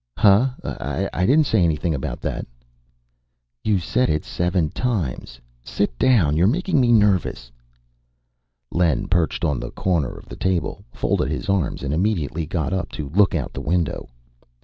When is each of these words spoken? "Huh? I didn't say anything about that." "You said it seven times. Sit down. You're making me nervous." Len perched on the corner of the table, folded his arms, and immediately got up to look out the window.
"Huh? 0.17 0.49
I 0.63 1.27
didn't 1.27 1.45
say 1.45 1.63
anything 1.63 1.93
about 1.93 2.21
that." 2.21 2.47
"You 3.63 3.77
said 3.77 4.09
it 4.09 4.25
seven 4.25 4.69
times. 4.69 5.39
Sit 5.63 5.95
down. 5.99 6.35
You're 6.35 6.47
making 6.47 6.81
me 6.81 6.91
nervous." 6.91 7.51
Len 8.71 9.07
perched 9.07 9.45
on 9.45 9.59
the 9.59 9.69
corner 9.69 10.15
of 10.17 10.25
the 10.27 10.35
table, 10.35 10.83
folded 10.91 11.29
his 11.29 11.49
arms, 11.49 11.83
and 11.83 11.93
immediately 11.93 12.47
got 12.47 12.73
up 12.73 12.89
to 12.93 13.09
look 13.09 13.35
out 13.35 13.53
the 13.53 13.61
window. 13.61 14.09